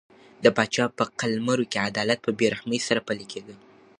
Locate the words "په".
0.97-1.03, 2.23-2.31